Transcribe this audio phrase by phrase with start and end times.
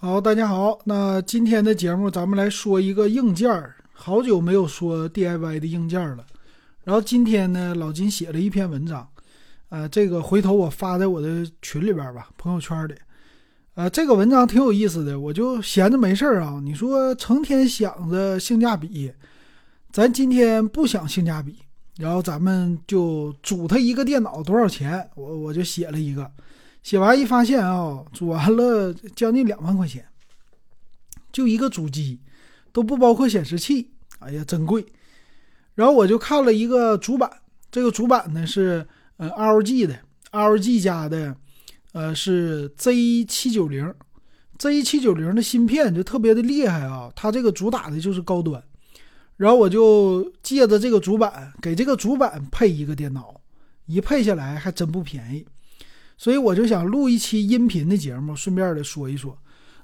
[0.00, 6.24] 好，大家好，那今天的节目咱们来说一个硬件儿，好久没有说 DIY 的硬件了。
[6.84, 9.08] 然后今天呢，老金写了一篇文章，
[9.70, 12.94] 呃，这个回头我发在我的群里边吧，朋友圈里。
[13.74, 19.12] 呃，这个文章挺有意思的，我就闲着没事儿啊，你说成天想着性价比，
[19.90, 21.56] 咱今天不想性价比，
[21.96, 25.10] 然后咱们就组他一个电脑多少钱？
[25.16, 26.30] 我我就写了一个。
[26.88, 30.02] 写完一发现啊，组完了将近两万块钱，
[31.30, 32.18] 就一个主机，
[32.72, 33.90] 都不包括显示器。
[34.20, 34.86] 哎呀，真贵。
[35.74, 37.30] 然后我就看了一个主板，
[37.70, 38.88] 这个主板呢是
[39.18, 39.98] 呃 LG 的
[40.32, 41.36] ，LG 家的，
[41.92, 43.94] 呃是 Z 七九零
[44.58, 48.64] ，Z 七九零的芯片就特别的厉害啊，它这个主打的就是高端。
[49.36, 53.38] 然后我就借着这个主板，给这个主板配一个电脑，
[53.84, 55.44] 一配下来还真不便宜。
[56.18, 59.38] 所以我就想录一期音频的节目，顺便的说一说。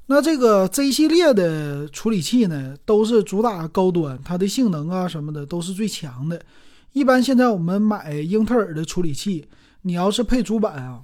[0.07, 6.45] 那这个 Z 系列的处理器呢，都是主打高端，它的性能啊什么的都是最强的。
[6.93, 9.47] 一般现在我们买英特尔的处理器，
[9.83, 11.03] 你要是配主板啊，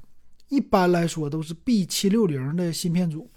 [0.48, 3.30] 一般来说都是 B 七六零的芯片组，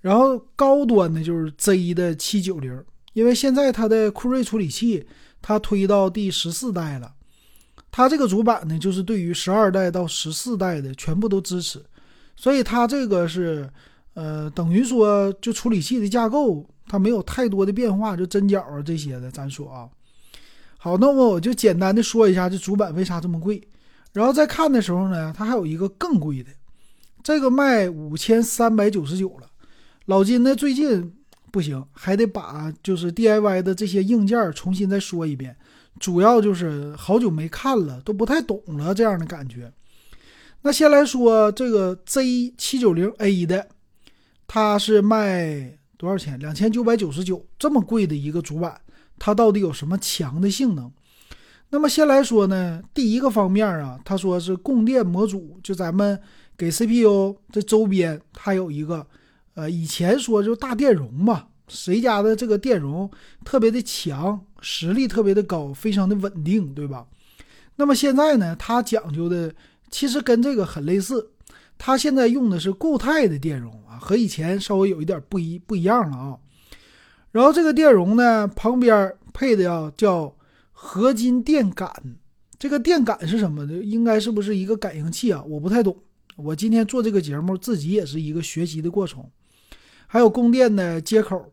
[0.00, 5.06] 然后高端的就是 Z 的七九零，因为现在它的酷睿处理器
[5.42, 7.14] 它推到第十四代了。
[7.96, 11.80] 它这个主板呢，就是对于十二代到十四代的全部都支持，
[12.34, 13.70] 所以它这个是，
[14.14, 19.88] 呃，等于说就处理器的架构它没有太多的变化，就针脚啊这些的，咱说啊。
[20.76, 23.62] 好，那么我就简单的说一下这主板为啥这么贵，
[24.12, 26.50] 然后再看的时候呢，它还有一个更贵的，
[27.22, 29.46] 这个卖五千三百九十九了。
[30.06, 31.14] 老金呢最近
[31.52, 35.56] 不行，还得把就是 DIY 的这些硬件重新再说一遍。
[36.00, 39.72] 主要就是好久没看了，都不太懂了这样的感觉。
[40.62, 43.68] 那先来说这个 Z 七九零 A 的，
[44.46, 46.38] 它是卖多少钱？
[46.38, 48.80] 两千九百九十九，这么贵的一个主板，
[49.18, 50.90] 它到底有什么强的性能？
[51.70, 56.20] 那么先来说呢，第一个方面啊，他说是供电模组，就咱们
[56.56, 59.06] 给 CPU 这周边，它有一个，
[59.54, 61.46] 呃，以前说就大电容嘛。
[61.68, 63.10] 谁家的这个电容
[63.44, 67.06] 特别的强，实力特别的高，非常的稳定，对吧？
[67.76, 69.52] 那么现在呢，它讲究的
[69.90, 71.30] 其实跟这个很类似，
[71.78, 76.38] 它现在用的是固态的电容啊，和以前稍微有一点不一不一样了啊。
[77.32, 80.36] 然后这个电容呢，旁边配的呀叫
[80.70, 81.90] 合金电感，
[82.58, 83.74] 这个电感是什么的？
[83.74, 85.42] 应该是不是一个感应器啊？
[85.48, 85.96] 我不太懂，
[86.36, 89.24] 我今天做这个节目自己也是一个学习的过程。
[90.06, 91.50] 还有供电的接口。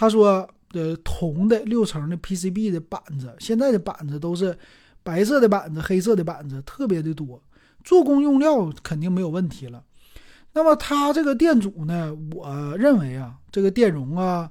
[0.00, 4.56] 他说：“呃，铜的六层的 PCB 的板子，现在的板子都是
[5.02, 7.42] 白色的板子、黑色的板子，特别的多，
[7.82, 9.82] 做工用料肯定没有问题了。
[10.52, 12.16] 那么它这个电阻呢？
[12.32, 14.48] 我认为啊，这个电容啊，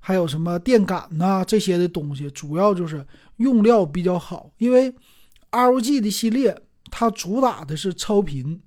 [0.00, 4.50] 还有什么电感呐这些的东西，主要就是用料比较好。
[4.56, 4.90] 因为
[5.50, 6.58] LG 的系列
[6.90, 8.58] 它主打的是超频，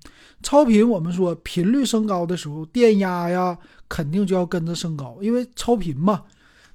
[0.44, 3.58] 超频我们说频率升高的时候，电压呀。”
[3.90, 6.22] 肯定就要跟着升高，因为超频嘛，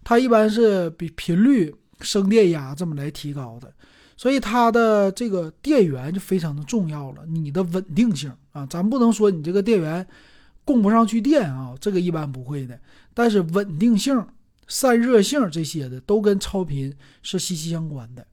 [0.04, 3.74] 它一般是比频率升电压这么来提高的，
[4.18, 7.26] 所以它的这个电源就非常的重要了。
[7.26, 10.06] 你的稳定性啊，咱不能说你这个电源
[10.66, 12.78] 供不上去电啊，这个一般不会的。
[13.14, 14.28] 但是稳定性、
[14.68, 16.94] 散热性这些的都跟超频
[17.24, 18.28] 是息息相关的，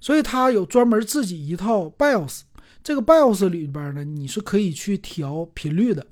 [0.00, 2.40] 所以它有专门自己一套 BIOS，
[2.82, 6.06] 这个 BIOS 里边呢，你是可以去调频率的。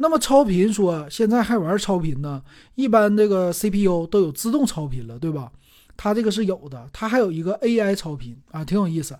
[0.00, 2.42] 那么超频说现在还玩超频呢？
[2.76, 5.52] 一般这个 CPU 都有自动超频了，对吧？
[5.96, 9.18] 它这个是有的，它还有一个 AI 超频啊，挺有意思，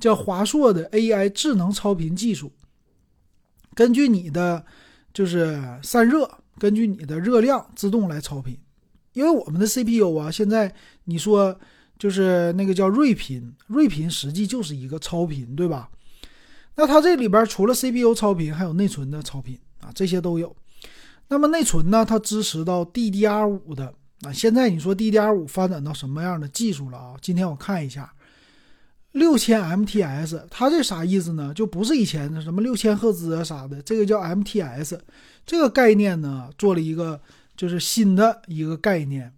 [0.00, 2.50] 叫华硕的 AI 智能超频技术。
[3.74, 4.64] 根据你的
[5.14, 6.28] 就是散热，
[6.58, 8.58] 根据你的热量自动来超频。
[9.12, 11.56] 因为我们的 CPU 啊，现在你说
[11.98, 15.88] 就是那个叫睿频，睿频实际就是一个超频，对吧？
[16.74, 19.56] 那它这里边除了 CPU 超频，还有内存的超频。
[19.80, 20.54] 啊，这些都有。
[21.28, 22.04] 那么内存呢？
[22.04, 23.92] 它支持到 DDR5 的
[24.22, 24.32] 啊。
[24.32, 27.16] 现在你说 DDR5 发展到什么样的技术了啊？
[27.20, 28.14] 今天我看一下，
[29.10, 31.52] 六千 MTS，它这啥意思呢？
[31.52, 35.00] 就不是以前的什么六千赫兹啊啥的，这个叫 MTS。
[35.44, 37.20] 这个概念呢，做了一个
[37.56, 39.32] 就是新的一个概念，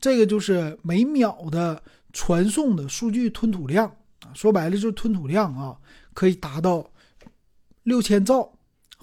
[0.00, 1.82] 这个就是每秒的
[2.12, 3.86] 传送的数据吞吐量
[4.22, 5.76] 啊，说白了就是吞吐量啊，
[6.14, 6.90] 可以达到
[7.82, 8.50] 六千兆。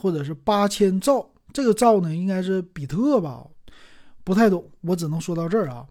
[0.01, 3.45] 或者是八千兆，这个兆呢应该是比特吧，
[4.23, 5.85] 不太懂，我只能说到这儿啊。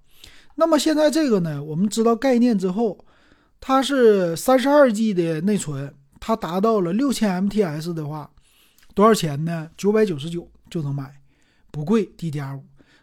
[0.56, 2.98] 那么现在这个呢，我们知道概念之后，
[3.60, 8.30] 它是三十二 G 的内存，它达到了六千 MTS 的话，
[8.94, 9.70] 多少钱呢？
[9.76, 11.20] 九百九十九就能买。
[11.70, 12.62] 不贵，DDR5。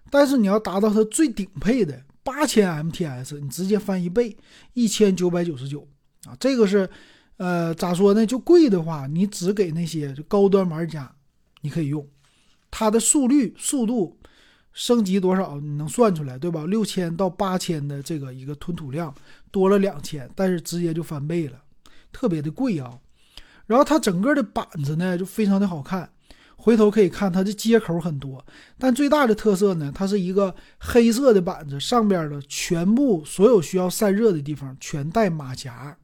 [0.10, 4.36] 但是你要达到它最顶配的八千 MTS，你直接翻一倍，
[4.74, 5.88] 一千九百九十九
[6.26, 6.36] 啊！
[6.40, 6.90] 这个是，
[7.38, 8.26] 呃，咋说呢？
[8.26, 11.12] 就贵的话，你只给那些高端玩家，
[11.62, 12.08] 你可以用
[12.70, 14.18] 它的速率、速度
[14.74, 16.66] 升级多少，你能算出来，对吧？
[16.66, 19.14] 六千到八千的这个一个吞吐量
[19.52, 21.62] 多了两千，但是直接就翻倍了，
[22.12, 23.00] 特别的贵啊！
[23.68, 26.10] 然后它整个的板子呢，就非常的好看。
[26.56, 28.44] 回头可以看它的接口很多，
[28.80, 35.96] 但最大的特色呢，它是一个黑色的板子，上边的全部所有需要散热的地方全带马甲。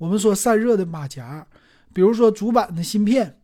[0.00, 1.46] 我们说散热的马甲，
[1.92, 3.38] 比如说主板的芯片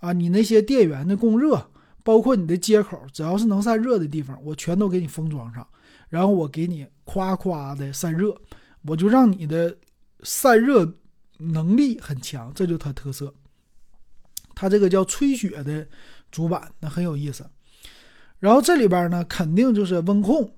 [0.00, 1.70] 啊，你那些电源的供热，
[2.02, 5.66] 包括你的接口，只要是能散热的地方，我全都给你封装上，
[6.10, 8.36] 然后我给你夸夸的散热，
[8.82, 9.74] 我就让你的
[10.22, 10.94] 散热
[11.38, 13.32] 能力很强，这就它特色。
[14.54, 15.88] 它这个叫吹雪的
[16.30, 17.46] 主板，那很有意思。
[18.40, 20.54] 然后这里边呢，肯定就是温控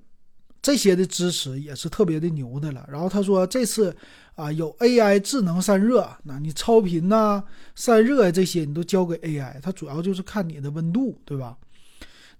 [0.61, 2.85] 这些的支持也是特别的牛的了。
[2.91, 3.95] 然后他说这次
[4.37, 7.43] 啊有 AI 智能散热，那你超频呐、
[7.75, 11.57] 散热这些你都交给 AI，它主要就是看你的温度，对吧？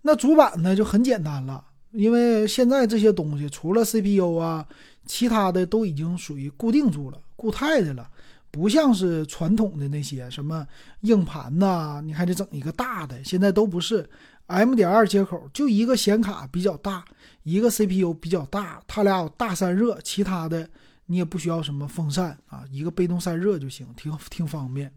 [0.03, 1.61] 那主板呢就很简单了，
[1.91, 4.65] 因为现在这些东西除了 CPU 啊，
[5.05, 8.07] 其他的都已经属于固定住了、固态的了。
[8.49, 10.65] 不像是传统的那些什么
[11.01, 14.09] 硬盘呐，你还得整一个大的，现在都不是。
[14.47, 17.03] M 点二接口就一个显卡比较大，
[17.44, 20.67] 一个 CPU 比较大，它俩有大散热，其他的
[21.07, 24.94] 你也不需要什么风扇啊，一个被动散热就行，挺挺方便。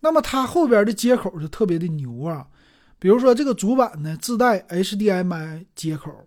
[0.00, 2.48] 那么它后边的接口就特别的牛啊，
[2.98, 6.26] 比如说这个主板呢自带 HDMI 接口、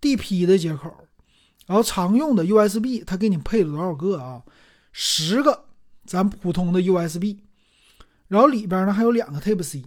[0.00, 0.92] DP 的接口，
[1.66, 4.42] 然后常用的 USB 它给你配了多少个啊？
[4.92, 5.66] 十个。
[6.06, 7.36] 咱普通的 USB，
[8.26, 9.84] 然后里边呢还有两个 Type C，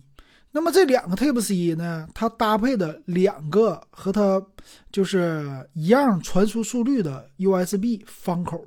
[0.55, 4.39] 那么这两个 Type C 呢，它搭配的两个和它
[4.91, 8.63] 就是一样传输速率的 USB 方口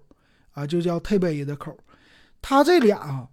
[0.50, 1.78] 啊，就叫 Type A 的口。
[2.42, 3.28] 它这俩啊，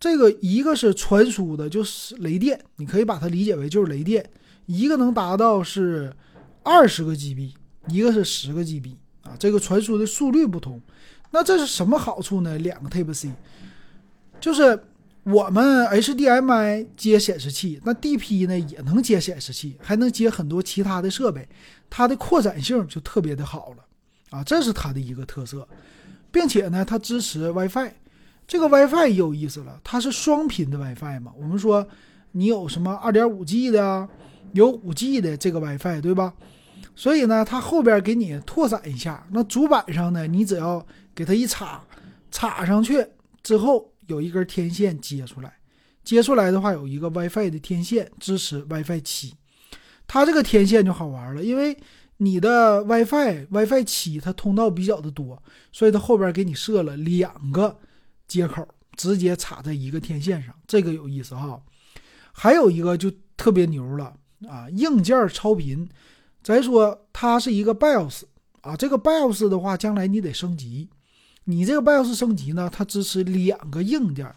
[0.00, 4.28] 这个一个是传输的，就是雷电，你可以把它理解为就是雷电，
[4.64, 6.10] 一个能达到是
[6.62, 7.52] 二十个 GB，
[7.88, 10.80] 一个是十个 GB 啊，这个传输的速率不同。
[11.30, 12.56] 那这是什么好处呢？
[12.58, 13.30] 两个 Type C，
[14.40, 14.82] 就是
[15.24, 21.48] 我们 HDMI 接显示器，那 DP 呢也能接显示器，还能接很多其他的设备，
[21.88, 23.84] 它的扩展性就特别的好了
[24.30, 25.68] 啊，这是它的一个特色，
[26.32, 27.92] 并且呢，它支持 WiFi，
[28.48, 31.86] 这个 WiFi 也有意思了，它是双频的 WiFi 嘛，我们说
[32.32, 34.08] 你有什么 2.5G 的，
[34.54, 36.34] 有 5G 的这个 WiFi 对吧？
[36.96, 40.84] 所以呢，它后边给你拓展一下，那主板上呢，你只要
[41.14, 41.80] 给它一插，
[42.32, 43.06] 插上去
[43.44, 45.58] 之后有一根天线接出来，
[46.02, 49.34] 接出来的话有一个 WiFi 的天线，支持 WiFi 七。
[50.06, 51.76] 它这个天线就好玩了，因为
[52.18, 57.78] 你的 WiFi WiFi 七它通道比较的多，所以它后边给你设了两个
[58.26, 58.66] 接口，
[58.96, 61.62] 直接插在一个天线上，这个有意思哈。
[62.32, 64.14] 还有一个就特别牛了
[64.48, 65.88] 啊，硬件超频。
[66.42, 68.22] 再说它是一个 BIOS
[68.62, 70.88] 啊，这个 BIOS 的话，将来你得升级。
[71.44, 74.32] 你这个 BIOS 升级呢，它支持两个硬件，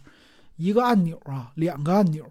[0.55, 2.25] 一个按钮啊，两个按钮，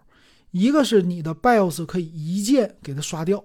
[0.51, 3.43] 一个是你的 BIOS 可以一键给它刷掉，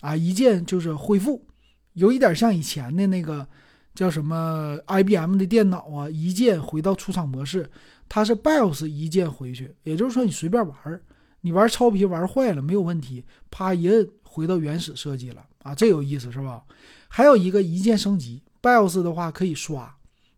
[0.00, 1.46] 啊，一键就是恢复，
[1.92, 3.46] 有一点像以前的那个
[3.94, 7.70] 叫什么 IBM 的电脑啊，一键回到出厂模式，
[8.08, 11.00] 它是 BIOS 一键回去，也就是说你随便玩，
[11.42, 16.64] 你玩超皮玩坏了没有问题，啪一摁回到原始设计了啊，这有意思是吧？
[17.06, 19.94] 还有一个一键升级 BIOS 的话可以刷。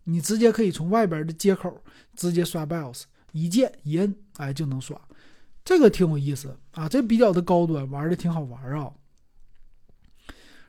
[0.08, 1.82] 你直接可以从外边的接口
[2.14, 4.96] 直接刷 BIOS，一键一摁，哎就能刷，
[5.64, 8.92] 这个挺有意思啊，这比较的高端，玩的挺好玩啊。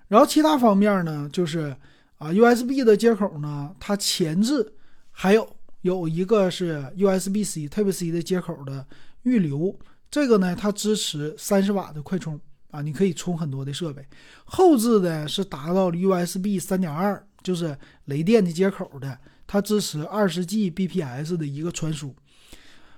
[0.08, 1.76] 然后其他方面呢，就是
[2.18, 4.74] 啊 USB 的接口呢，它前置
[5.12, 8.88] 还有有一个是 USB C Type C 的接口的
[9.22, 9.78] 预留，
[10.10, 12.40] 这个呢它支持三十瓦的快充
[12.72, 14.04] 啊，你可以充很多的设备。
[14.46, 17.27] 后置的是达到了 USB 三点二。
[17.44, 22.16] 就是雷电的接口的，它支持二十 Gbps 的一个传输。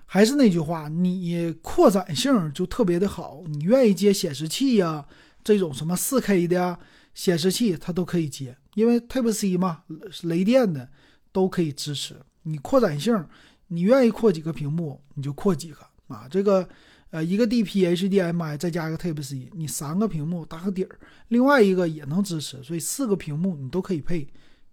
[0.06, 5.06] 还是那句话，你扩展性就特别的好，你愿意接显示器呀，
[5.44, 6.80] 这种什么 4K 的
[7.14, 9.84] 显示器它都可以接，因为 Type C 嘛，
[10.24, 10.90] 雷电的
[11.32, 12.16] 都可以支持。
[12.42, 13.24] 你扩展性，
[13.68, 15.78] 你愿意扩几个屏幕你就扩几个
[16.08, 16.28] 啊。
[16.28, 16.68] 这个
[17.12, 21.00] 呃一个 DP HDMI 再加一个 Type C，你三个屏幕搭个底儿，
[21.30, 24.28] 另外一个也能支持，所以四个屏幕你都可以配。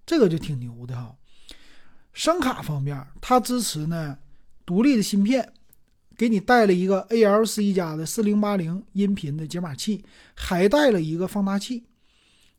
[0.04, 1.16] 这个就挺牛的哈，
[2.12, 4.18] 声卡方面，它支持呢
[4.64, 5.52] 独立的芯片，
[6.16, 11.84] 给你带了一个 ALC 家的四零八零音频的解码器，还带了一个放大器，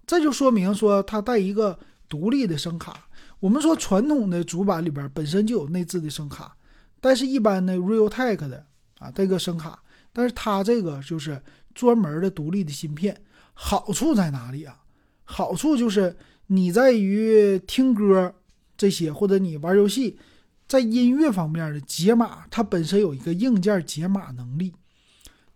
[0.05, 1.79] 这就说明说它带一个
[2.09, 3.07] 独立的声卡。
[3.39, 6.57] 我们说传统的主板里边本身就有内置的声卡，
[6.99, 8.65] 但是一般的 Realtek 的
[8.99, 11.41] 啊带个声卡，但是它这个就是
[11.73, 13.19] 专门的独立的芯片。
[13.53, 14.79] 好处在哪里啊？
[15.23, 16.15] 好处就是
[16.47, 18.33] 你在于听歌
[18.77, 20.17] 这些，或者你玩游戏。
[20.67, 24.73] 在音乐方面的解码，它本身有一个硬件解码能力，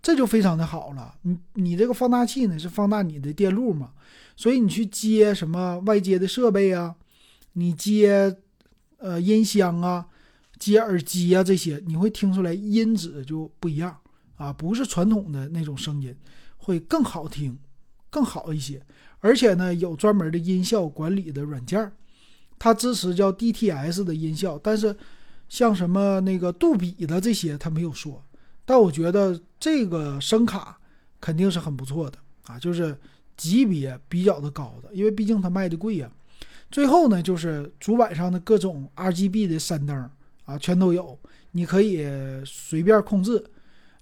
[0.02, 1.16] 这就非常的好了。
[1.24, 3.92] 你你这个放大器呢是放大你的电路嘛，
[4.38, 6.96] 所以你去接什么外接的设备啊，
[7.52, 8.38] 你接
[9.00, 10.08] 呃音箱啊，
[10.62, 13.98] 接耳机啊这些，你会听出来音质就不一样
[14.36, 16.16] 啊，不是传统的那种声音，
[16.56, 17.58] 会更好听，
[18.12, 18.80] 更好一些。
[19.22, 21.92] 而且呢，有专门的音效管理的软件。
[22.60, 24.96] 它支持叫 DTS 的音效，但是
[25.50, 28.24] 像什么那个杜比的这些，它没有说。
[28.64, 30.80] 但我觉得这个声卡
[31.20, 32.96] 肯定是很不错的啊，就是
[33.36, 36.12] 级别比较的高的，因为毕竟它卖的贵呀。
[36.70, 40.08] 最后呢，就是主板上的各种 RGB 的闪灯
[40.52, 41.18] 啊，全都有，
[41.52, 42.06] 你可以
[42.46, 43.44] 随便控制。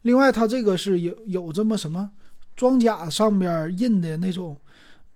[0.02, 2.10] 另外，它这个是有有这么什么
[2.56, 4.60] 装甲上边印的那种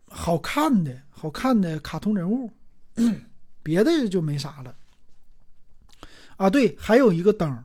[0.08, 2.50] 好看的好看的卡通人物。
[3.64, 4.76] 别的就没啥了，
[6.36, 7.64] 啊，对，还有一个灯，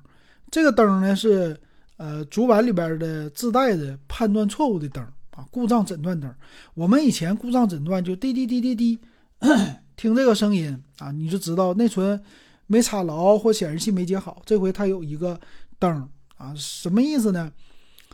[0.49, 1.61] 这个灯呢是
[1.97, 6.33] 呃主板里边的自带的判断错误的灯啊，故障诊断灯。
[6.75, 8.99] 我们以前故障诊断就滴滴滴滴滴，
[9.97, 12.23] 听这个声音啊，你就知道内存
[12.69, 14.41] 没插牢或显示器没接好。
[14.47, 15.41] 这回它有一个
[15.81, 17.53] 灯啊，什么意思呢？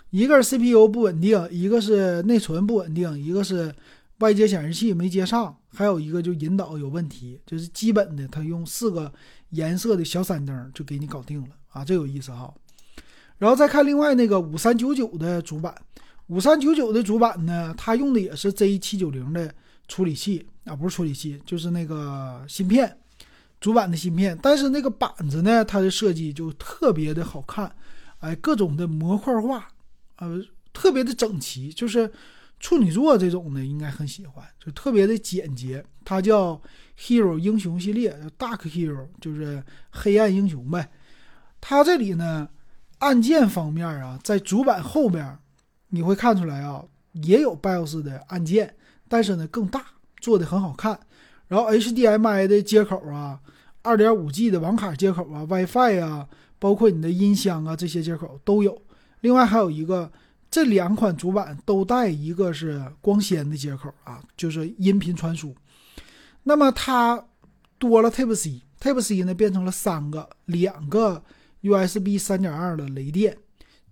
[0.09, 3.75] 一个是 CPU 不稳定，一个是内存不稳定，一个是。
[4.21, 9.13] 外接显示器没接上，还有一个就引导有问题，就是基本的，它用四个
[9.51, 12.55] 颜色的小闪灯就给你搞定了啊，这有意思哈。
[13.39, 15.75] 然后再看另外那个五三九九的主板，
[16.29, 19.53] 五三九九的主板呢，它用的也是 Z 七九零的
[19.89, 22.97] 处理器啊，不是处理器，就是那个芯片，
[23.65, 24.39] 主板的芯片。
[24.43, 27.75] 但是那个板子呢，它的设计就特别的好看，
[28.19, 29.69] 哎，各种的模块化，
[30.17, 30.43] 呃，
[30.73, 32.13] 特别的整齐，就是。
[32.61, 35.85] 处女座这种的应该很喜欢，就特别的简洁。
[36.03, 36.59] 它叫
[36.99, 40.89] Hero 英雄系列，Dark Hero 就是黑暗英雄呗。
[41.61, 42.49] 它这里呢，
[43.01, 45.37] 按键方面啊，在主板后边，
[45.89, 48.75] 你会看出来啊，也有 BIOS 的按键，
[49.09, 49.85] 但是呢更大，
[50.21, 50.99] 做的很好看。
[51.49, 53.39] 然后 HDMI 的接口啊
[53.85, 58.83] ，2.5G 的网卡接口啊，WiFi 啊，包括你的音箱啊这些接口都有。
[59.21, 60.11] 另外还有一个。
[60.51, 65.53] 这两款主板都带一个是光纤的接口啊，就是音频传输。
[66.45, 67.27] 那么它
[67.77, 71.25] 多了 Type C，Type C 呢变成了三个，两个
[71.63, 73.37] USB 三点二的雷电。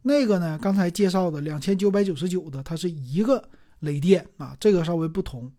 [0.02, 3.42] 那个呢，刚才介绍的两千九百九十九的，它是一个
[3.80, 5.50] 雷电啊，这个稍微不同。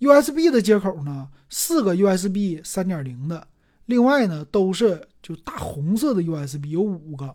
[0.00, 3.46] USB 的接口呢，四个 USB 三点零的，
[3.86, 7.34] 另外呢都是就大红色的 USB 有五个，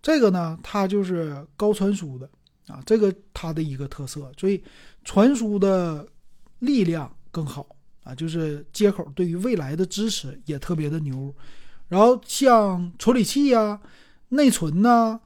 [0.00, 2.28] 这个呢它就是高传输的。
[2.66, 4.62] 啊，这个它的一个特色，所以
[5.04, 6.06] 传输的
[6.60, 7.66] 力量更好
[8.04, 11.34] 啊，就是接口对于未来的支持也特别的牛。
[11.88, 13.80] 然后像处理器呀、
[14.28, 15.18] 内存呐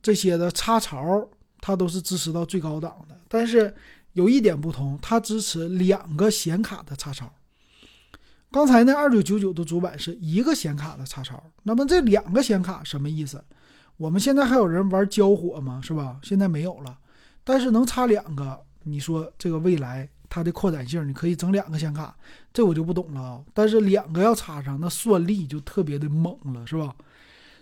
[0.00, 1.28] 这些的插槽，
[1.60, 3.20] 它都是支持到最高档的。
[3.26, 3.74] 但是
[4.12, 7.34] 有一点不同，它支持两个显卡的插槽。
[8.50, 13.44] 刚才那二九九九的主板是一个显卡的插槽，那么这两个显卡什么意思？
[13.98, 15.80] 我们现在还有人玩交火吗？
[15.82, 16.18] 是吧？
[16.22, 16.98] 现在没有了，
[17.44, 22.16] 但是能插两个，你说这个未来它的扩展性，你可以整两个显卡，
[22.52, 23.44] 这我就不懂了啊。
[23.52, 26.94] 但是两个要插上，那算力就特别的猛了，是吧？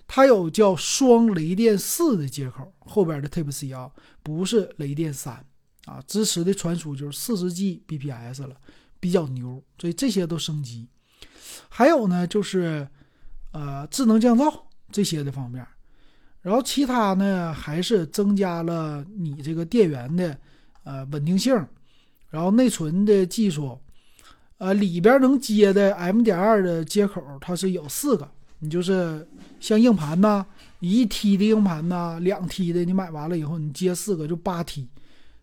[0.07, 3.91] 它有叫双雷电四的接口，后边的 Type C 啊，
[4.23, 5.45] 不是雷电三
[5.87, 8.55] 啊，支持的传输就是四十 G bps 了，
[9.01, 10.87] 比较牛，所以这些都升级。
[11.69, 12.87] 还有呢，就是
[13.53, 14.53] 呃智能降噪
[14.91, 15.67] 这些的方面。
[16.43, 20.39] 然后其他呢，还是增加了你这个电源的
[20.85, 21.53] 呃稳定性，
[22.31, 23.77] 然后内存的技术，
[24.59, 28.29] 呃里边能接的 M 点二的接口它是有四个，
[28.61, 29.27] 你就是
[29.59, 30.47] 像硬盘呐，
[30.79, 34.89] 一 T 的硬盘呐，两 T 的你买完了以后你接四个就八 T，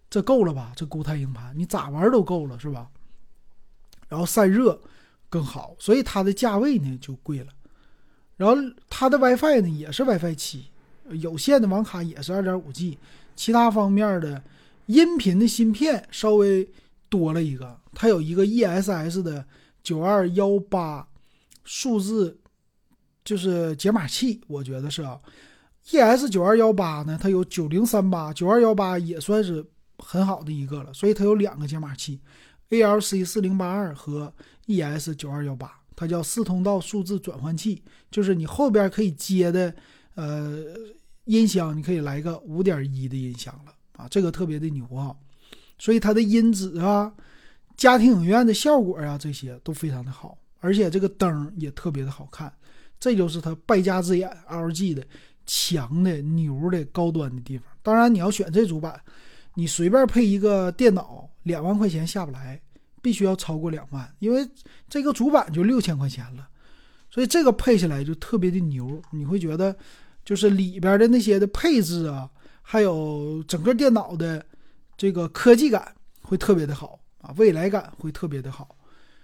[0.10, 0.72] 这够了吧？
[0.74, 2.90] 这固态硬盘你咋玩都够了是吧？
[4.14, 4.80] 然后散热
[5.28, 7.48] 更好，所以它的价位呢就贵了。
[8.38, 8.56] 然后
[8.88, 10.66] 它的 WiFi 呢也是 WiFi 七。
[11.10, 13.00] 有线的网卡也是二点五 G，
[13.36, 14.44] 其他方面的
[14.86, 16.70] 音频的芯片稍微
[17.10, 19.44] 多了一个，它有一个 ESS 的
[19.82, 21.08] 九二幺八
[21.64, 22.38] 数字，
[23.26, 25.20] 就是解码器，我觉得是啊
[25.90, 29.66] ，ES 九二幺八呢，它有九零三八、九二幺八也算是
[29.98, 32.22] 很好的一个了，所以它有两个解码器
[32.70, 34.34] ，ALC 四零八二和
[34.68, 39.74] ES 九二幺八，它叫四通道数字转换器，就是你后边可以接的
[40.16, 40.64] 呃
[41.26, 45.16] 音箱，你可以来个五点一的音箱了啊，这个特别的牛啊，
[45.78, 47.14] 所以它的音质啊、
[47.78, 52.52] 家庭影院的效果啊这些都非常的好，而且这个灯也特别的好看，
[53.00, 55.04] 这就是它败家之眼 LG 的。
[55.46, 58.98] 强的牛的高端的地方，当然你要选这主板，
[59.56, 62.62] 你随便配一个电脑，两万块钱下不来，
[63.02, 64.48] 必须要超过两万，因为
[64.90, 66.48] 这个主板就六千块钱了，
[67.10, 69.76] 所以这个配起来就特别的牛，你会觉得
[70.26, 72.30] 就是里边的那些的配置啊，
[72.62, 74.46] 还有整个电脑的
[74.96, 78.76] 这个科技感会特别的好啊，未来感会特别的好，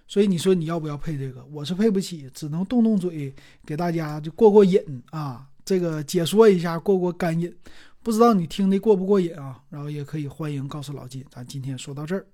[0.08, 1.46] 所以你说你要不要配这个？
[1.52, 3.34] 我是配不起，只能动动嘴
[3.66, 5.46] 给大家就过过瘾啊。
[5.66, 7.56] 这个解说一下过过干瘾，
[8.02, 9.62] 不知道你听的过不过瘾啊？
[9.70, 12.26] 然后也可以欢迎告诉老金，咱今天说到这儿。